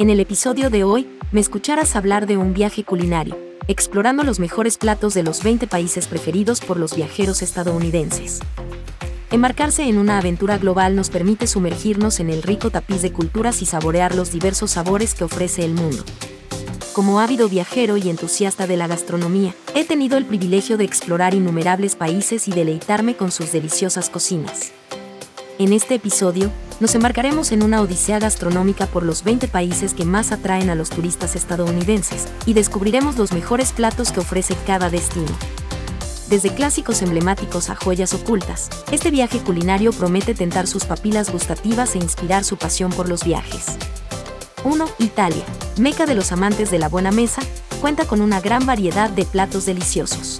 En 0.00 0.08
el 0.08 0.18
episodio 0.18 0.70
de 0.70 0.82
hoy, 0.82 1.06
me 1.30 1.42
escucharás 1.42 1.94
hablar 1.94 2.26
de 2.26 2.38
un 2.38 2.54
viaje 2.54 2.84
culinario, 2.84 3.36
explorando 3.68 4.22
los 4.22 4.40
mejores 4.40 4.78
platos 4.78 5.12
de 5.12 5.22
los 5.22 5.42
20 5.42 5.66
países 5.66 6.06
preferidos 6.06 6.62
por 6.62 6.78
los 6.78 6.96
viajeros 6.96 7.42
estadounidenses. 7.42 8.40
Embarcarse 9.30 9.82
en 9.82 9.98
una 9.98 10.16
aventura 10.16 10.56
global 10.56 10.96
nos 10.96 11.10
permite 11.10 11.46
sumergirnos 11.46 12.18
en 12.18 12.30
el 12.30 12.42
rico 12.42 12.70
tapiz 12.70 13.02
de 13.02 13.12
culturas 13.12 13.60
y 13.60 13.66
saborear 13.66 14.14
los 14.14 14.32
diversos 14.32 14.70
sabores 14.70 15.12
que 15.12 15.24
ofrece 15.24 15.66
el 15.66 15.74
mundo. 15.74 16.02
Como 16.94 17.20
ávido 17.20 17.50
viajero 17.50 17.98
y 17.98 18.08
entusiasta 18.08 18.66
de 18.66 18.78
la 18.78 18.86
gastronomía, 18.86 19.54
he 19.74 19.84
tenido 19.84 20.16
el 20.16 20.24
privilegio 20.24 20.78
de 20.78 20.84
explorar 20.84 21.34
innumerables 21.34 21.94
países 21.94 22.48
y 22.48 22.52
deleitarme 22.52 23.18
con 23.18 23.30
sus 23.30 23.52
deliciosas 23.52 24.08
cocinas. 24.08 24.72
En 25.58 25.74
este 25.74 25.96
episodio, 25.96 26.50
nos 26.80 26.94
embarcaremos 26.94 27.52
en 27.52 27.62
una 27.62 27.82
odisea 27.82 28.18
gastronómica 28.18 28.86
por 28.86 29.02
los 29.02 29.22
20 29.22 29.48
países 29.48 29.92
que 29.92 30.06
más 30.06 30.32
atraen 30.32 30.70
a 30.70 30.74
los 30.74 30.88
turistas 30.88 31.36
estadounidenses 31.36 32.26
y 32.46 32.54
descubriremos 32.54 33.18
los 33.18 33.32
mejores 33.32 33.72
platos 33.72 34.10
que 34.12 34.20
ofrece 34.20 34.56
cada 34.66 34.88
destino. 34.88 35.30
Desde 36.30 36.54
clásicos 36.54 37.02
emblemáticos 37.02 37.68
a 37.68 37.76
joyas 37.76 38.14
ocultas, 38.14 38.70
este 38.92 39.10
viaje 39.10 39.40
culinario 39.40 39.92
promete 39.92 40.34
tentar 40.34 40.66
sus 40.66 40.86
papilas 40.86 41.30
gustativas 41.30 41.94
e 41.96 41.98
inspirar 41.98 42.44
su 42.44 42.56
pasión 42.56 42.90
por 42.92 43.08
los 43.08 43.24
viajes. 43.24 43.66
1. 44.64 44.88
Italia, 44.98 45.44
meca 45.76 46.06
de 46.06 46.14
los 46.14 46.32
amantes 46.32 46.70
de 46.70 46.78
la 46.78 46.88
buena 46.88 47.10
mesa, 47.10 47.42
cuenta 47.80 48.06
con 48.06 48.22
una 48.22 48.40
gran 48.40 48.64
variedad 48.64 49.10
de 49.10 49.24
platos 49.24 49.66
deliciosos. 49.66 50.38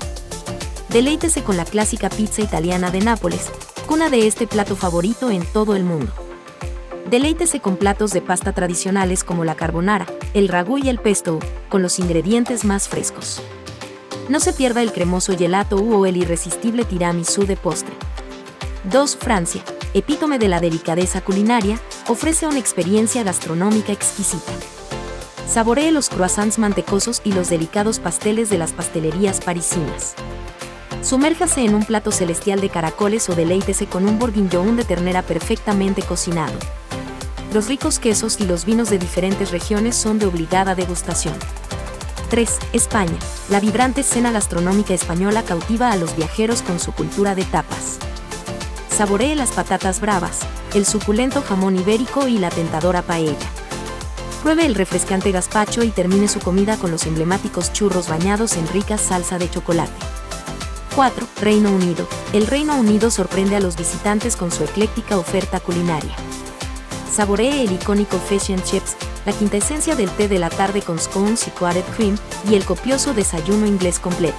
Deleítese 0.89 1.43
con 1.43 1.57
la 1.57 1.65
clásica 1.65 2.09
pizza 2.09 2.41
italiana 2.41 2.91
de 2.91 3.01
Nápoles, 3.01 3.51
cuna 3.87 4.09
de 4.09 4.27
este 4.27 4.47
plato 4.47 4.77
favorito 4.77 5.31
en 5.31 5.45
todo 5.45 5.77
el 5.77 5.85
mundo. 5.85 6.30
Deleítese 7.11 7.59
con 7.59 7.77
platos 7.77 8.13
de 8.13 8.23
pasta 8.23 8.53
tradicionales 8.53 9.25
como 9.25 9.45
la 9.45 9.57
carbonara, 9.57 10.07
el 10.33 10.47
ragú 10.47 10.79
y 10.79 10.89
el 10.89 11.01
pesto, 11.01 11.41
con 11.69 11.83
los 11.83 11.99
ingredientes 11.99 12.65
más 12.65 12.89
frescos. 12.89 13.43
No 14.29 14.39
se 14.39 14.53
pierda 14.53 14.81
el 14.81 14.93
cremoso 14.93 15.37
gelato 15.37 15.75
o 15.75 16.07
el 16.07 16.17
irresistible 16.17 16.85
tiramisú 16.85 17.47
de 17.47 17.57
postre. 17.57 17.93
2. 18.85 19.17
Francia, 19.17 19.61
epítome 19.93 20.39
de 20.39 20.47
la 20.47 20.61
delicadeza 20.61 21.21
culinaria, 21.21 21.81
ofrece 22.07 22.47
una 22.47 22.61
experiencia 22.61 23.25
gastronómica 23.25 23.91
exquisita. 23.91 24.53
Saboree 25.49 25.91
los 25.91 26.11
croissants 26.11 26.61
mantecosos 26.61 27.23
y 27.25 27.33
los 27.33 27.51
delicados 27.51 27.99
pasteles 27.99 28.51
de 28.51 28.59
las 28.59 28.73
pastelerías 28.73 29.41
parisinas. 29.41 30.15
Sumérjase 31.03 31.65
en 31.65 31.75
un 31.75 31.85
plato 31.85 32.13
celestial 32.13 32.61
de 32.61 32.69
caracoles 32.69 33.29
o 33.29 33.35
deleítese 33.35 33.87
con 33.87 34.09
un 34.09 34.21
bourguignon 34.21 34.77
de 34.77 34.85
ternera 34.85 35.23
perfectamente 35.23 36.03
cocinado. 36.03 36.55
Los 37.53 37.67
ricos 37.67 37.99
quesos 37.99 38.39
y 38.39 38.45
los 38.45 38.65
vinos 38.65 38.91
de 38.91 38.99
diferentes 38.99 39.51
regiones 39.51 39.97
son 39.97 40.21
de 40.21 40.27
obligada 40.27 40.77
degustación. 40.77 41.35
3. 42.29 42.59
España. 42.73 43.19
La 43.49 43.59
vibrante 43.59 44.03
escena 44.03 44.31
gastronómica 44.31 44.95
española 44.95 45.43
cautiva 45.43 45.91
a 45.91 45.97
los 45.97 46.15
viajeros 46.15 46.63
con 46.63 46.79
su 46.79 46.93
cultura 46.93 47.35
de 47.35 47.43
tapas. 47.43 47.99
Saboree 48.97 49.35
las 49.35 49.51
patatas 49.51 50.01
bravas, 50.01 50.41
el 50.75 50.87
suculento 50.87 51.43
jamón 51.43 51.77
ibérico 51.77 52.29
y 52.29 52.39
la 52.39 52.51
tentadora 52.51 53.03
paella. 53.03 53.35
Pruebe 54.43 54.65
el 54.65 54.77
refrescante 54.77 55.33
gazpacho 55.33 55.83
y 55.83 55.89
termine 55.89 56.29
su 56.29 56.39
comida 56.39 56.77
con 56.77 56.93
los 56.93 57.05
emblemáticos 57.07 57.73
churros 57.73 58.09
bañados 58.09 58.57
en 58.57 58.69
rica 58.69 58.97
salsa 58.97 59.39
de 59.39 59.51
chocolate. 59.51 59.93
4. 60.95 61.27
Reino 61.41 61.73
Unido. 61.73 62.07
El 62.33 62.47
Reino 62.47 62.77
Unido 62.77 63.11
sorprende 63.11 63.57
a 63.57 63.61
los 63.61 63.77
visitantes 63.77 64.37
con 64.37 64.53
su 64.53 64.63
ecléctica 64.63 65.19
oferta 65.19 65.59
culinaria. 65.59 66.15
Saboree 67.11 67.65
el 67.65 67.73
icónico 67.73 68.19
Fish 68.19 68.53
and 68.53 68.63
Chips, 68.63 68.97
la 69.27 69.33
quinta 69.33 69.57
esencia 69.57 69.97
del 69.97 70.11
té 70.11 70.29
de 70.29 70.39
la 70.39 70.49
tarde 70.49 70.81
con 70.81 70.99
scones 70.99 71.47
y 71.49 71.51
coated 71.51 71.85
cream, 71.97 72.17
y 72.49 72.55
el 72.55 72.65
copioso 72.65 73.15
desayuno 73.15 73.67
inglés 73.67 73.99
completo. 73.99 74.39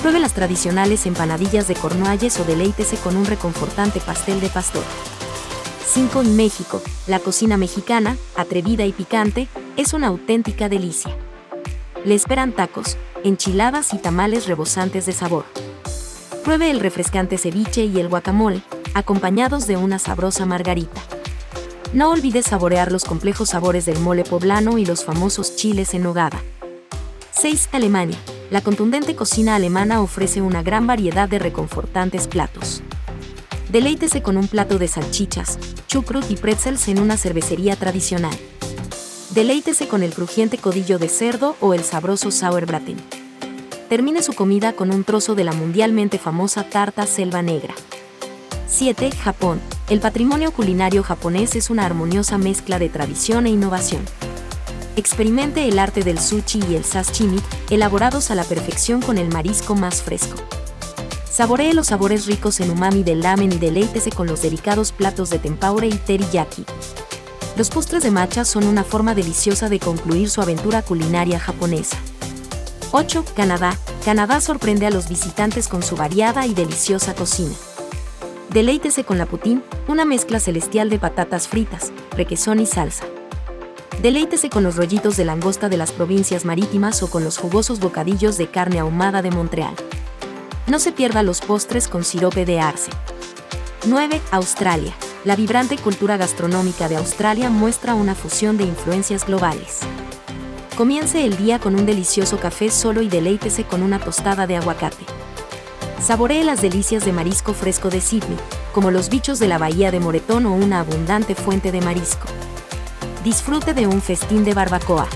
Pruebe 0.00 0.20
las 0.20 0.34
tradicionales 0.34 1.06
empanadillas 1.06 1.66
de 1.66 1.74
cornualles 1.74 2.38
o 2.38 2.44
deleítese 2.44 2.96
con 2.96 3.16
un 3.16 3.24
reconfortante 3.24 4.00
pastel 4.00 4.40
de 4.40 4.48
pastor. 4.48 4.84
5. 5.86 6.20
En 6.20 6.36
México, 6.36 6.82
la 7.06 7.18
cocina 7.18 7.56
mexicana, 7.56 8.16
atrevida 8.36 8.84
y 8.84 8.92
picante, 8.92 9.48
es 9.76 9.94
una 9.94 10.08
auténtica 10.08 10.68
delicia. 10.68 11.16
Le 12.04 12.14
esperan 12.14 12.52
tacos, 12.52 12.96
enchiladas 13.24 13.94
y 13.94 13.98
tamales 13.98 14.46
rebosantes 14.46 15.06
de 15.06 15.12
sabor. 15.12 15.46
Pruebe 16.44 16.70
el 16.70 16.80
refrescante 16.80 17.38
ceviche 17.38 17.84
y 17.86 17.98
el 17.98 18.08
guacamole, 18.08 18.62
acompañados 18.92 19.66
de 19.66 19.76
una 19.76 19.98
sabrosa 19.98 20.44
margarita. 20.44 21.00
No 21.94 22.10
olvides 22.10 22.46
saborear 22.46 22.90
los 22.90 23.04
complejos 23.04 23.50
sabores 23.50 23.86
del 23.86 24.00
mole 24.00 24.24
poblano 24.24 24.78
y 24.78 24.84
los 24.84 25.04
famosos 25.04 25.54
chiles 25.54 25.94
en 25.94 26.02
nogada. 26.02 26.42
6. 27.30 27.68
Alemania. 27.70 28.18
La 28.50 28.62
contundente 28.62 29.14
cocina 29.14 29.54
alemana 29.54 30.00
ofrece 30.02 30.42
una 30.42 30.64
gran 30.64 30.88
variedad 30.88 31.28
de 31.28 31.38
reconfortantes 31.38 32.26
platos. 32.26 32.82
Deleítese 33.70 34.22
con 34.22 34.36
un 34.36 34.48
plato 34.48 34.78
de 34.78 34.88
salchichas, 34.88 35.56
chucrut 35.86 36.28
y 36.32 36.34
pretzels 36.34 36.88
en 36.88 36.98
una 36.98 37.16
cervecería 37.16 37.76
tradicional. 37.76 38.36
Deleítese 39.30 39.86
con 39.86 40.02
el 40.02 40.12
crujiente 40.12 40.58
codillo 40.58 40.98
de 40.98 41.08
cerdo 41.08 41.54
o 41.60 41.74
el 41.74 41.84
sabroso 41.84 42.32
Sauerbraten. 42.32 42.96
Termine 43.88 44.20
su 44.24 44.32
comida 44.32 44.72
con 44.72 44.92
un 44.92 45.04
trozo 45.04 45.36
de 45.36 45.44
la 45.44 45.52
mundialmente 45.52 46.18
famosa 46.18 46.68
tarta 46.68 47.06
selva 47.06 47.40
negra. 47.40 47.74
7. 48.66 49.12
Japón. 49.12 49.60
El 49.90 50.00
patrimonio 50.00 50.50
culinario 50.50 51.02
japonés 51.02 51.54
es 51.56 51.68
una 51.68 51.84
armoniosa 51.84 52.38
mezcla 52.38 52.78
de 52.78 52.88
tradición 52.88 53.46
e 53.46 53.50
innovación. 53.50 54.02
Experimente 54.96 55.68
el 55.68 55.78
arte 55.78 56.02
del 56.02 56.18
sushi 56.18 56.60
y 56.70 56.76
el 56.76 56.84
sashimi, 56.84 57.38
elaborados 57.68 58.30
a 58.30 58.34
la 58.34 58.44
perfección 58.44 59.02
con 59.02 59.18
el 59.18 59.28
marisco 59.28 59.74
más 59.74 60.02
fresco. 60.02 60.36
Saboree 61.30 61.74
los 61.74 61.88
sabores 61.88 62.24
ricos 62.24 62.60
en 62.60 62.70
umami 62.70 63.02
del 63.02 63.20
lamen 63.20 63.52
y 63.52 63.58
deleítese 63.58 64.10
con 64.10 64.26
los 64.26 64.40
delicados 64.40 64.90
platos 64.92 65.28
de 65.28 65.38
tempaure 65.38 65.88
y 65.88 65.98
teriyaki. 65.98 66.64
Los 67.58 67.68
postres 67.68 68.02
de 68.04 68.10
matcha 68.10 68.46
son 68.46 68.64
una 68.64 68.84
forma 68.84 69.14
deliciosa 69.14 69.68
de 69.68 69.80
concluir 69.80 70.30
su 70.30 70.40
aventura 70.40 70.80
culinaria 70.80 71.38
japonesa. 71.38 71.98
8. 72.92 73.22
Canadá. 73.36 73.76
Canadá 74.02 74.40
sorprende 74.40 74.86
a 74.86 74.90
los 74.90 75.10
visitantes 75.10 75.68
con 75.68 75.82
su 75.82 75.94
variada 75.94 76.46
y 76.46 76.54
deliciosa 76.54 77.14
cocina. 77.14 77.54
Deleítese 78.50 79.04
con 79.04 79.18
la 79.18 79.26
poutine, 79.26 79.62
una 79.88 80.04
mezcla 80.04 80.40
celestial 80.40 80.90
de 80.90 80.98
patatas 80.98 81.48
fritas, 81.48 81.92
requesón 82.16 82.60
y 82.60 82.66
salsa. 82.66 83.04
Deleítese 84.02 84.50
con 84.50 84.62
los 84.62 84.76
rollitos 84.76 85.16
de 85.16 85.24
langosta 85.24 85.68
de 85.68 85.76
las 85.76 85.92
provincias 85.92 86.44
marítimas 86.44 87.02
o 87.02 87.10
con 87.10 87.24
los 87.24 87.38
jugosos 87.38 87.80
bocadillos 87.80 88.36
de 88.38 88.48
carne 88.48 88.78
ahumada 88.78 89.22
de 89.22 89.30
Montreal. 89.30 89.74
No 90.66 90.78
se 90.78 90.92
pierda 90.92 91.22
los 91.22 91.40
postres 91.40 91.88
con 91.88 92.04
sirope 92.04 92.44
de 92.44 92.60
arce. 92.60 92.90
9. 93.86 94.20
Australia 94.30 94.94
la 95.24 95.36
vibrante 95.36 95.78
cultura 95.78 96.18
gastronómica 96.18 96.86
de 96.86 96.96
Australia 96.96 97.48
muestra 97.48 97.94
una 97.94 98.14
fusión 98.14 98.58
de 98.58 98.64
influencias 98.64 99.26
globales. 99.26 99.80
Comience 100.76 101.24
el 101.24 101.38
día 101.38 101.58
con 101.58 101.74
un 101.74 101.86
delicioso 101.86 102.38
café 102.38 102.70
solo 102.70 103.00
y 103.00 103.08
deleítese 103.08 103.64
con 103.64 103.82
una 103.82 103.98
tostada 103.98 104.46
de 104.46 104.56
aguacate. 104.56 105.02
Saboree 106.02 106.44
las 106.44 106.60
delicias 106.60 107.04
de 107.04 107.12
marisco 107.12 107.54
fresco 107.54 107.88
de 107.88 108.00
Sydney, 108.00 108.36
como 108.72 108.90
los 108.90 109.08
bichos 109.08 109.38
de 109.38 109.48
la 109.48 109.58
bahía 109.58 109.90
de 109.90 110.00
Moretón 110.00 110.46
o 110.46 110.52
una 110.52 110.80
abundante 110.80 111.34
fuente 111.34 111.72
de 111.72 111.80
marisco. 111.80 112.26
Disfrute 113.22 113.72
de 113.72 113.86
un 113.86 114.02
festín 114.02 114.44
de 114.44 114.52
barbacoa. 114.52 115.06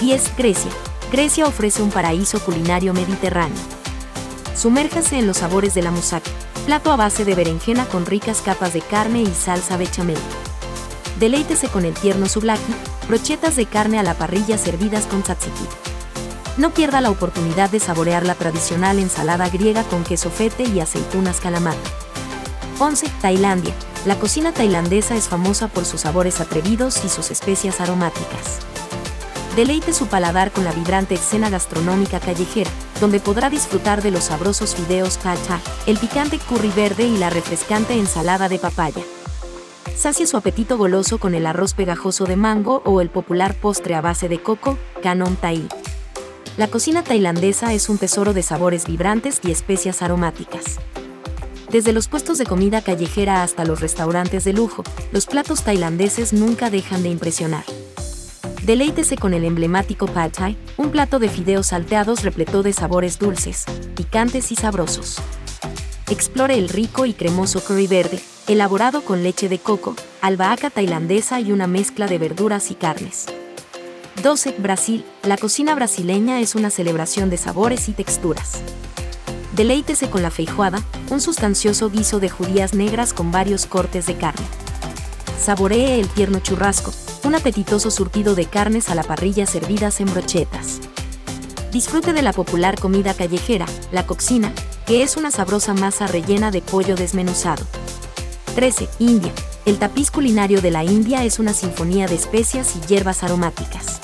10. 0.00 0.36
Grecia. 0.36 0.70
Grecia 1.10 1.46
ofrece 1.46 1.82
un 1.82 1.90
paraíso 1.90 2.38
culinario 2.40 2.94
mediterráneo. 2.94 3.58
Sumérjase 4.54 5.18
en 5.18 5.26
los 5.26 5.38
sabores 5.38 5.74
de 5.74 5.82
la 5.82 5.90
moussaka, 5.90 6.30
plato 6.66 6.92
a 6.92 6.96
base 6.96 7.24
de 7.24 7.34
berenjena 7.34 7.86
con 7.86 8.06
ricas 8.06 8.42
capas 8.42 8.72
de 8.74 8.82
carne 8.82 9.22
y 9.22 9.32
salsa 9.34 9.76
bechamel. 9.76 10.18
Deleítese 11.18 11.68
con 11.68 11.84
el 11.84 11.94
tierno 11.94 12.26
souvlaki, 12.26 12.72
brochetas 13.08 13.56
de 13.56 13.66
carne 13.66 13.98
a 13.98 14.04
la 14.04 14.14
parrilla 14.14 14.58
servidas 14.58 15.06
con 15.06 15.22
tzatziki. 15.22 15.87
No 16.58 16.70
pierda 16.70 17.00
la 17.00 17.10
oportunidad 17.10 17.70
de 17.70 17.78
saborear 17.78 18.26
la 18.26 18.34
tradicional 18.34 18.98
ensalada 18.98 19.48
griega 19.48 19.84
con 19.84 20.02
queso 20.02 20.28
fete 20.28 20.64
y 20.64 20.80
aceitunas 20.80 21.40
calamata. 21.40 21.78
11. 22.80 23.06
Tailandia. 23.22 23.72
La 24.06 24.18
cocina 24.18 24.52
tailandesa 24.52 25.14
es 25.14 25.28
famosa 25.28 25.68
por 25.68 25.84
sus 25.84 26.00
sabores 26.00 26.40
atrevidos 26.40 27.04
y 27.04 27.08
sus 27.08 27.30
especias 27.30 27.80
aromáticas. 27.80 28.58
Deleite 29.54 29.92
su 29.92 30.08
paladar 30.08 30.50
con 30.50 30.64
la 30.64 30.72
vibrante 30.72 31.14
escena 31.14 31.48
gastronómica 31.48 32.18
callejera, 32.18 32.70
donde 33.00 33.20
podrá 33.20 33.50
disfrutar 33.50 34.02
de 34.02 34.10
los 34.10 34.24
sabrosos 34.24 34.74
fideos 34.74 35.20
cha 35.20 35.36
el 35.86 35.96
picante 35.96 36.40
curry 36.40 36.72
verde 36.74 37.04
y 37.04 37.18
la 37.18 37.30
refrescante 37.30 37.94
ensalada 37.94 38.48
de 38.48 38.58
papaya. 38.58 39.02
Sacie 39.96 40.26
su 40.26 40.36
apetito 40.36 40.76
goloso 40.76 41.18
con 41.18 41.36
el 41.36 41.46
arroz 41.46 41.74
pegajoso 41.74 42.24
de 42.24 42.36
mango 42.36 42.82
o 42.84 43.00
el 43.00 43.10
popular 43.10 43.54
postre 43.54 43.94
a 43.94 44.00
base 44.00 44.28
de 44.28 44.42
coco, 44.42 44.76
canon 45.02 45.36
thai. 45.36 45.68
La 46.58 46.66
cocina 46.66 47.04
tailandesa 47.04 47.72
es 47.72 47.88
un 47.88 47.98
tesoro 47.98 48.34
de 48.34 48.42
sabores 48.42 48.84
vibrantes 48.84 49.38
y 49.44 49.52
especias 49.52 50.02
aromáticas. 50.02 50.80
Desde 51.70 51.92
los 51.92 52.08
puestos 52.08 52.36
de 52.36 52.46
comida 52.46 52.82
callejera 52.82 53.44
hasta 53.44 53.64
los 53.64 53.80
restaurantes 53.80 54.42
de 54.42 54.54
lujo, 54.54 54.82
los 55.12 55.26
platos 55.26 55.62
tailandeses 55.62 56.32
nunca 56.32 56.68
dejan 56.68 57.04
de 57.04 57.10
impresionar. 57.10 57.62
Deleítese 58.64 59.16
con 59.16 59.34
el 59.34 59.44
emblemático 59.44 60.06
pad 60.08 60.32
thai, 60.32 60.56
un 60.76 60.90
plato 60.90 61.20
de 61.20 61.28
fideos 61.28 61.68
salteados 61.68 62.24
repleto 62.24 62.64
de 62.64 62.72
sabores 62.72 63.20
dulces, 63.20 63.64
picantes 63.94 64.50
y 64.50 64.56
sabrosos. 64.56 65.18
Explore 66.10 66.58
el 66.58 66.70
rico 66.70 67.06
y 67.06 67.12
cremoso 67.12 67.62
curry 67.62 67.86
verde, 67.86 68.18
elaborado 68.48 69.02
con 69.02 69.22
leche 69.22 69.48
de 69.48 69.60
coco, 69.60 69.94
albahaca 70.22 70.70
tailandesa 70.70 71.38
y 71.38 71.52
una 71.52 71.68
mezcla 71.68 72.08
de 72.08 72.18
verduras 72.18 72.72
y 72.72 72.74
carnes. 72.74 73.26
12. 74.28 74.56
Brasil. 74.58 75.06
La 75.22 75.38
cocina 75.38 75.74
brasileña 75.74 76.40
es 76.40 76.54
una 76.54 76.68
celebración 76.68 77.30
de 77.30 77.38
sabores 77.38 77.88
y 77.88 77.92
texturas. 77.92 78.60
Deleítese 79.56 80.10
con 80.10 80.20
la 80.20 80.30
feijoada, 80.30 80.84
un 81.08 81.22
sustancioso 81.22 81.88
guiso 81.88 82.20
de 82.20 82.28
judías 82.28 82.74
negras 82.74 83.14
con 83.14 83.32
varios 83.32 83.64
cortes 83.64 84.04
de 84.04 84.18
carne. 84.18 84.44
Saboree 85.40 85.98
el 85.98 86.08
tierno 86.08 86.40
churrasco, 86.40 86.92
un 87.24 87.36
apetitoso 87.36 87.90
surtido 87.90 88.34
de 88.34 88.44
carnes 88.44 88.90
a 88.90 88.94
la 88.94 89.02
parrilla 89.02 89.46
servidas 89.46 89.98
en 89.98 90.12
brochetas. 90.12 90.80
Disfrute 91.72 92.12
de 92.12 92.20
la 92.20 92.34
popular 92.34 92.78
comida 92.78 93.14
callejera, 93.14 93.64
la 93.92 94.06
coxina, 94.06 94.52
que 94.84 95.02
es 95.02 95.16
una 95.16 95.30
sabrosa 95.30 95.72
masa 95.72 96.06
rellena 96.06 96.50
de 96.50 96.60
pollo 96.60 96.96
desmenuzado. 96.96 97.64
13. 98.56 98.90
India. 98.98 99.32
El 99.64 99.78
tapiz 99.78 100.10
culinario 100.10 100.60
de 100.60 100.70
la 100.70 100.84
India 100.84 101.24
es 101.24 101.38
una 101.38 101.54
sinfonía 101.54 102.06
de 102.06 102.16
especias 102.16 102.74
y 102.76 102.86
hierbas 102.86 103.22
aromáticas. 103.22 104.02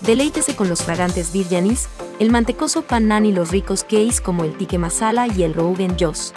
Deleítese 0.00 0.56
con 0.56 0.70
los 0.70 0.82
fragantes 0.82 1.30
biryanis, 1.30 1.88
el 2.20 2.30
mantecoso 2.30 2.82
pan 2.82 3.08
nan 3.08 3.26
y 3.26 3.32
los 3.32 3.50
ricos 3.50 3.84
keis 3.84 4.22
como 4.22 4.44
el 4.44 4.56
tikka 4.56 4.78
masala 4.78 5.26
y 5.26 5.42
el 5.42 5.52
rogan 5.52 5.96
josh. 5.98 6.30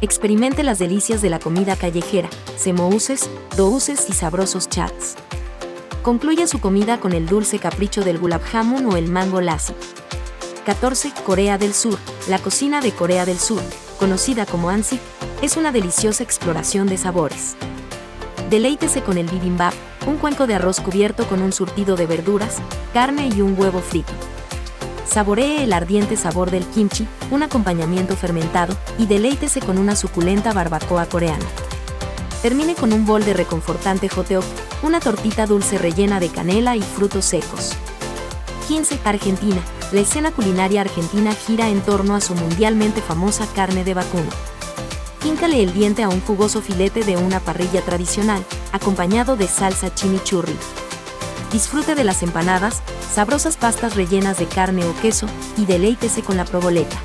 Experimente 0.00 0.64
las 0.64 0.80
delicias 0.80 1.22
de 1.22 1.30
la 1.30 1.38
comida 1.38 1.76
callejera, 1.76 2.28
semouses, 2.56 3.30
douces 3.56 4.08
y 4.08 4.12
sabrosos 4.14 4.68
chats. 4.68 5.14
Concluye 6.02 6.48
su 6.48 6.60
comida 6.60 6.98
con 6.98 7.12
el 7.12 7.26
dulce 7.26 7.60
capricho 7.60 8.02
del 8.02 8.18
gulab 8.18 8.42
jamun 8.42 8.86
o 8.86 8.96
el 8.96 9.08
mango 9.08 9.40
lassi. 9.40 9.74
14. 10.66 11.12
Corea 11.24 11.58
del 11.58 11.74
Sur. 11.74 11.98
La 12.28 12.40
cocina 12.40 12.80
de 12.80 12.90
Corea 12.90 13.24
del 13.24 13.38
Sur, 13.38 13.62
conocida 14.00 14.44
como 14.44 14.70
Ansik, 14.70 15.00
es 15.40 15.56
una 15.56 15.70
deliciosa 15.70 16.24
exploración 16.24 16.88
de 16.88 16.98
sabores. 16.98 17.54
Deleítese 18.50 19.02
con 19.02 19.18
el 19.18 19.26
bibimbap, 19.26 19.74
un 20.06 20.16
cuenco 20.16 20.46
de 20.46 20.54
arroz 20.54 20.80
cubierto 20.80 21.26
con 21.26 21.42
un 21.42 21.52
surtido 21.52 21.96
de 21.96 22.06
verduras, 22.06 22.56
carne 22.92 23.28
y 23.28 23.40
un 23.40 23.58
huevo 23.58 23.80
frito. 23.80 24.12
Saboree 25.06 25.62
el 25.62 25.72
ardiente 25.72 26.16
sabor 26.16 26.50
del 26.50 26.64
kimchi, 26.66 27.06
un 27.30 27.42
acompañamiento 27.42 28.16
fermentado, 28.16 28.74
y 28.98 29.06
deleítese 29.06 29.60
con 29.60 29.78
una 29.78 29.94
suculenta 29.94 30.52
barbacoa 30.52 31.06
coreana. 31.06 31.44
Termine 32.40 32.74
con 32.74 32.92
un 32.92 33.04
bol 33.04 33.24
de 33.24 33.34
reconfortante 33.34 34.08
joteok, 34.08 34.44
una 34.82 35.00
tortita 35.00 35.46
dulce 35.46 35.78
rellena 35.78 36.18
de 36.18 36.28
canela 36.28 36.76
y 36.76 36.82
frutos 36.82 37.24
secos. 37.24 37.72
15. 38.68 39.00
Argentina. 39.04 39.60
La 39.92 40.00
escena 40.00 40.30
culinaria 40.30 40.80
argentina 40.80 41.34
gira 41.34 41.68
en 41.68 41.82
torno 41.82 42.16
a 42.16 42.20
su 42.20 42.34
mundialmente 42.34 43.02
famosa 43.02 43.46
carne 43.54 43.84
de 43.84 43.94
vacuno. 43.94 44.30
Híncale 45.24 45.62
el 45.62 45.74
diente 45.74 46.02
a 46.02 46.08
un 46.08 46.20
jugoso 46.22 46.62
filete 46.62 47.04
de 47.04 47.16
una 47.16 47.38
parrilla 47.38 47.82
tradicional, 47.82 48.42
acompañado 48.72 49.36
de 49.36 49.46
salsa 49.46 49.94
chimichurri. 49.94 50.56
Disfrute 51.52 51.94
de 51.94 52.04
las 52.04 52.22
empanadas, 52.22 52.82
sabrosas 53.14 53.56
pastas 53.56 53.94
rellenas 53.94 54.38
de 54.38 54.46
carne 54.46 54.84
o 54.84 54.94
queso 55.00 55.26
y 55.56 55.66
deleítese 55.66 56.22
con 56.22 56.36
la 56.36 56.44
proboleta. 56.44 56.96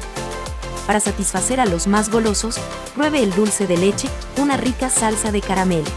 Para 0.87 1.01
satisfacer 1.01 1.59
a 1.59 1.65
los 1.65 1.85
más 1.85 2.09
golosos, 2.09 2.57
pruebe 2.95 3.21
el 3.21 3.33
dulce 3.35 3.67
de 3.67 3.77
leche, 3.77 4.07
una 4.37 4.55
rica 4.55 4.89
salsa 4.89 5.33
de 5.33 5.41
caramelo. 5.41 5.89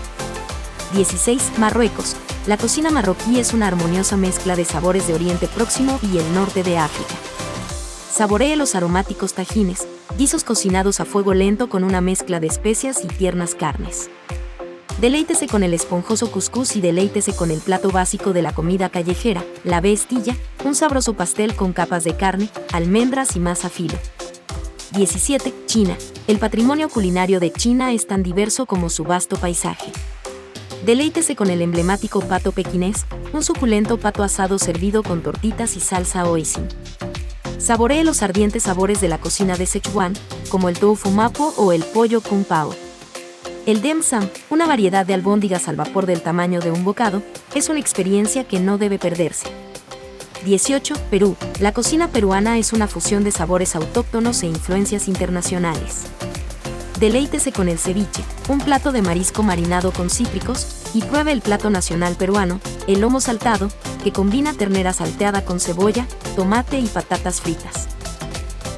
16. 0.95 1.59
Marruecos. 1.59 2.17
La 2.49 2.57
cocina 2.57 2.91
marroquí 2.91 3.39
es 3.39 3.53
una 3.53 3.69
armoniosa 3.69 4.17
mezcla 4.17 4.57
de 4.57 4.65
sabores 4.65 5.07
de 5.07 5.15
Oriente 5.15 5.47
Próximo 5.47 6.01
y 6.03 6.19
el 6.19 6.35
norte 6.35 6.65
de 6.65 6.79
África. 6.79 7.15
Saboree 8.13 8.57
los 8.57 8.75
aromáticos 8.75 9.35
tajines, 9.35 9.87
guisos 10.19 10.43
cocinados 10.43 10.99
a 10.99 11.05
fuego 11.05 11.35
lento 11.35 11.69
con 11.69 11.85
una 11.85 12.01
mezcla 12.01 12.41
de 12.41 12.49
especias 12.49 13.05
y 13.05 13.07
tiernas 13.07 13.55
carnes. 13.55 14.11
Deleítese 15.01 15.47
con 15.47 15.63
el 15.63 15.73
esponjoso 15.73 16.31
cuscús 16.31 16.77
y 16.77 16.83
deleítese 16.83 17.35
con 17.35 17.51
el 17.51 17.61
plato 17.61 17.91
básico 17.91 18.35
de 18.35 18.43
la 18.43 18.53
comida 18.53 18.91
callejera, 18.91 19.43
la 19.65 19.81
bestilla, 19.81 20.37
un 20.63 20.75
sabroso 20.75 21.15
pastel 21.15 21.57
con 21.57 21.73
capas 21.73 22.05
de 22.05 22.17
carne, 22.17 22.51
almendras 22.71 23.35
y 23.35 23.41
masa 23.41 23.71
filo. 23.71 23.95
17. 24.93 25.55
China. 25.65 25.97
El 26.27 26.39
patrimonio 26.39 26.91
culinario 26.91 27.41
de 27.41 27.51
China 27.51 27.95
es 27.95 28.07
tan 28.07 28.23
diverso 28.23 28.67
como 28.67 28.91
su 28.91 29.05
vasto 29.05 29.37
paisaje. 29.37 29.91
Deleítese 30.85 31.35
con 31.35 31.49
el 31.49 31.63
emblemático 31.63 32.21
pato 32.21 32.53
pequinés, 32.53 33.07
un 33.33 33.43
suculento 33.43 33.99
pato 33.99 34.23
asado 34.23 34.59
servido 34.59 35.03
con 35.03 35.23
tortitas 35.23 35.77
y 35.77 35.81
salsa 35.81 36.27
hoisin. 36.27 36.69
Saboree 37.59 38.05
los 38.05 38.23
ardientes 38.23 38.65
sabores 38.65 39.01
de 39.01 39.09
la 39.09 39.17
cocina 39.17 39.57
de 39.57 39.65
Sichuan, 39.65 40.13
como 40.51 40.69
el 40.69 40.79
tofu 40.79 41.09
mapo 41.09 41.55
o 41.57 41.73
el 41.73 41.85
pollo 41.85 42.21
kung 42.21 42.45
pao. 42.45 42.75
El 43.71 43.83
dim 43.83 44.01
una 44.49 44.67
variedad 44.67 45.07
de 45.07 45.15
albóndigas 45.15 45.69
al 45.69 45.77
vapor 45.77 46.05
del 46.05 46.23
tamaño 46.23 46.59
de 46.59 46.73
un 46.73 46.83
bocado, 46.83 47.23
es 47.55 47.69
una 47.69 47.79
experiencia 47.79 48.43
que 48.43 48.59
no 48.59 48.79
debe 48.79 48.99
perderse. 48.99 49.47
18. 50.45 50.97
Perú. 51.09 51.37
La 51.61 51.71
cocina 51.71 52.09
peruana 52.09 52.59
es 52.59 52.73
una 52.73 52.89
fusión 52.89 53.23
de 53.23 53.31
sabores 53.31 53.77
autóctonos 53.77 54.43
e 54.43 54.49
influencias 54.49 55.07
internacionales. 55.07 56.07
Deleítese 56.99 57.53
con 57.53 57.69
el 57.69 57.79
ceviche, 57.79 58.25
un 58.49 58.59
plato 58.59 58.91
de 58.91 59.03
marisco 59.03 59.45
marinado 59.45 59.93
con 59.93 60.11
cítricos, 60.11 60.67
y 60.93 61.03
pruebe 61.03 61.31
el 61.31 61.41
plato 61.41 61.71
nacional 61.71 62.17
peruano, 62.17 62.59
el 62.89 63.01
lomo 63.01 63.21
saltado, 63.21 63.69
que 64.03 64.11
combina 64.11 64.53
ternera 64.53 64.93
salteada 64.93 65.45
con 65.45 65.61
cebolla, 65.61 66.09
tomate 66.35 66.81
y 66.81 66.89
patatas 66.89 67.41
fritas. 67.41 67.87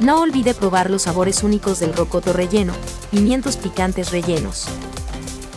No 0.01 0.21
olvide 0.21 0.53
probar 0.53 0.91
los 0.91 1.01
sabores 1.01 1.43
únicos 1.43 1.81
del 1.81 1.95
rocoto 1.95 2.35
relleno, 2.35 2.75
pimientos 3.13 3.59
picantes 3.59 4.11
rellenos. 4.11 4.69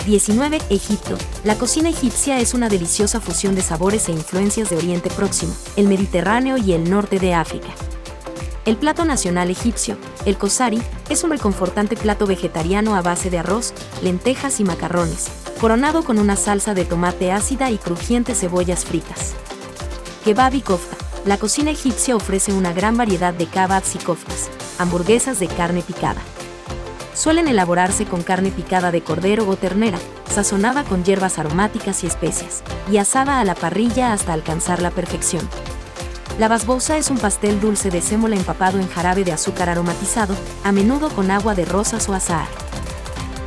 19. 0.05 0.59
Egipto. 0.69 1.17
La 1.45 1.55
cocina 1.55 1.87
egipcia 1.87 2.39
es 2.39 2.53
una 2.53 2.67
deliciosa 2.67 3.21
fusión 3.21 3.55
de 3.55 3.61
sabores 3.61 4.09
e 4.09 4.11
influencias 4.11 4.69
de 4.69 4.75
Oriente 4.75 5.09
Próximo, 5.09 5.55
el 5.77 5.87
Mediterráneo 5.87 6.57
y 6.57 6.73
el 6.73 6.89
norte 6.89 7.17
de 7.17 7.33
África. 7.33 7.69
El 8.65 8.75
plato 8.75 9.05
nacional 9.05 9.49
egipcio, 9.49 9.97
el 10.25 10.37
kosari, 10.37 10.81
es 11.09 11.23
un 11.23 11.29
reconfortante 11.31 11.95
plato 11.95 12.27
vegetariano 12.27 12.93
a 12.93 13.01
base 13.01 13.29
de 13.29 13.37
arroz, 13.37 13.73
lentejas 14.03 14.59
y 14.59 14.65
macarrones, 14.65 15.27
coronado 15.61 16.03
con 16.03 16.19
una 16.19 16.35
salsa 16.35 16.73
de 16.73 16.83
tomate 16.83 17.31
ácida 17.31 17.71
y 17.71 17.77
crujientes 17.77 18.41
cebollas 18.41 18.83
fritas. 18.83 19.33
Kebab 20.25 20.55
y 20.55 20.61
kofta. 20.61 20.97
La 21.25 21.37
cocina 21.37 21.71
egipcia 21.71 22.17
ofrece 22.17 22.51
una 22.51 22.73
gran 22.73 22.97
variedad 22.97 23.33
de 23.33 23.45
kebabs 23.45 23.95
y 23.95 23.99
koftas, 23.99 24.49
hamburguesas 24.77 25.39
de 25.39 25.47
carne 25.47 25.81
picada. 25.81 26.21
Suelen 27.15 27.47
elaborarse 27.47 28.05
con 28.05 28.23
carne 28.23 28.51
picada 28.51 28.91
de 28.91 29.01
cordero 29.01 29.47
o 29.47 29.55
ternera, 29.55 29.97
sazonada 30.29 30.83
con 30.83 31.05
hierbas 31.05 31.39
aromáticas 31.39 32.03
y 32.03 32.07
especias, 32.07 32.61
y 32.91 32.97
asada 32.97 33.39
a 33.39 33.45
la 33.45 33.55
parrilla 33.55 34.11
hasta 34.11 34.33
alcanzar 34.33 34.81
la 34.81 34.91
perfección. 34.91 35.47
La 36.37 36.49
basbosa 36.49 36.97
es 36.97 37.09
un 37.09 37.17
pastel 37.17 37.61
dulce 37.61 37.89
de 37.89 38.01
sémola 38.01 38.35
empapado 38.35 38.79
en 38.79 38.89
jarabe 38.89 39.23
de 39.23 39.31
azúcar 39.31 39.69
aromatizado, 39.69 40.35
a 40.65 40.73
menudo 40.73 41.07
con 41.09 41.31
agua 41.31 41.55
de 41.55 41.63
rosas 41.63 42.09
o 42.09 42.13
azahar. 42.13 42.49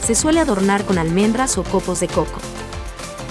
Se 0.03 0.15
suele 0.15 0.41
adornar 0.41 0.87
con 0.87 0.97
almendras 0.97 1.59
o 1.59 1.63
copos 1.65 2.01
de 2.01 2.09
coco. 2.09 2.41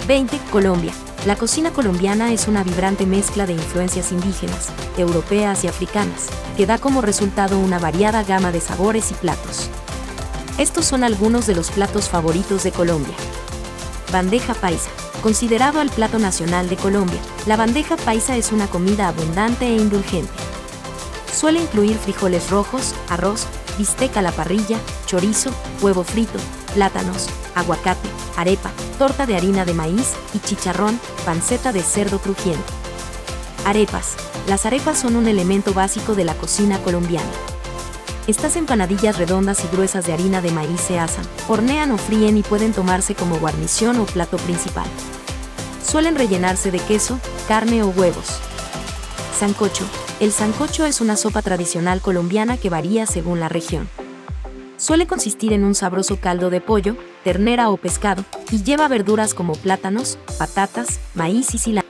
20. 0.07 0.37
Colombia. 0.51 0.93
La 1.25 1.35
cocina 1.35 1.71
colombiana 1.71 2.31
es 2.31 2.47
una 2.47 2.63
vibrante 2.63 3.07
mezcla 3.07 3.47
de 3.47 3.53
influencias 3.53 4.11
indígenas, 4.11 4.69
europeas 4.97 5.63
y 5.63 5.67
africanas, 5.67 6.27
que 6.55 6.67
da 6.67 6.77
como 6.77 7.01
resultado 7.01 7.57
una 7.57 7.79
variada 7.79 8.23
gama 8.23 8.51
de 8.51 8.61
sabores 8.61 9.09
y 9.09 9.15
platos. 9.15 9.71
Estos 10.57 10.85
son 10.85 11.03
algunos 11.03 11.45
de 11.45 11.53
los 11.53 11.69
platos 11.69 12.09
favoritos 12.09 12.63
de 12.63 12.71
Colombia. 12.71 13.13
Bandeja 14.11 14.55
paisa. 14.55 14.89
Considerado 15.21 15.81
el 15.81 15.91
plato 15.91 16.17
nacional 16.17 16.67
de 16.67 16.77
Colombia, 16.77 17.19
la 17.45 17.57
bandeja 17.57 17.95
paisa 17.95 18.35
es 18.37 18.51
una 18.51 18.67
comida 18.67 19.07
abundante 19.07 19.67
e 19.67 19.75
indulgente. 19.75 20.31
Suele 21.31 21.61
incluir 21.61 21.95
frijoles 21.97 22.49
rojos, 22.49 22.95
arroz, 23.07 23.45
bistec 23.77 24.17
a 24.17 24.23
la 24.23 24.31
parrilla, 24.31 24.79
chorizo, 25.05 25.51
huevo 25.81 26.03
frito, 26.03 26.39
plátanos, 26.73 27.27
aguacate, 27.53 28.09
arepa, 28.35 28.71
torta 28.97 29.27
de 29.27 29.35
harina 29.35 29.63
de 29.63 29.75
maíz 29.75 30.13
y 30.33 30.39
chicharrón, 30.39 30.99
panceta 31.23 31.71
de 31.71 31.83
cerdo 31.83 32.17
crujiente. 32.17 32.73
Arepas. 33.63 34.15
Las 34.47 34.65
arepas 34.65 34.97
son 34.97 35.17
un 35.17 35.27
elemento 35.27 35.73
básico 35.73 36.15
de 36.15 36.23
la 36.23 36.33
cocina 36.35 36.79
colombiana. 36.81 37.29
Estas 38.27 38.57
empanadillas 38.57 39.17
redondas 39.17 39.63
y 39.63 39.73
gruesas 39.73 40.05
de 40.05 40.11
harina 40.11 40.41
de 40.41 40.51
maíz 40.51 40.81
se 40.81 40.99
asan, 40.99 41.23
hornean 41.47 41.91
o 41.91 41.97
fríen 41.97 42.35
y 42.35 42.43
pueden 42.43 42.73
tomarse 42.73 43.15
como 43.15 43.39
guarnición 43.39 43.97
o 44.01 44.05
plato 44.05 44.35
principal. 44.35 44.85
Suelen 45.81 46.17
rellenarse 46.17 46.69
de 46.69 46.79
queso, 46.79 47.21
carne 47.47 47.83
o 47.83 47.87
huevos. 47.87 48.27
Sancocho. 49.39 49.85
El 50.19 50.33
sancocho 50.33 50.85
es 50.85 50.99
una 50.99 51.15
sopa 51.15 51.41
tradicional 51.41 52.01
colombiana 52.01 52.57
que 52.57 52.69
varía 52.69 53.05
según 53.05 53.39
la 53.39 53.47
región. 53.47 53.87
Suele 54.75 55.07
consistir 55.07 55.53
en 55.53 55.63
un 55.63 55.73
sabroso 55.73 56.19
caldo 56.19 56.49
de 56.49 56.59
pollo, 56.59 56.97
ternera 57.23 57.69
o 57.69 57.77
pescado, 57.77 58.25
y 58.51 58.61
lleva 58.61 58.89
verduras 58.89 59.33
como 59.33 59.53
plátanos, 59.53 60.19
patatas, 60.37 60.99
maíz 61.15 61.53
y 61.53 61.59
cilantro. 61.59 61.86